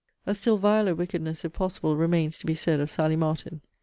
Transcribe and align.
A 0.25 0.33
still 0.33 0.57
viler 0.57 0.95
wickedness, 0.95 1.45
if 1.45 1.53
possible, 1.53 1.95
remains 1.95 2.39
to 2.39 2.47
be 2.47 2.55
said 2.55 2.79
of 2.79 2.89
Sally 2.89 3.15
Martin. 3.15 3.61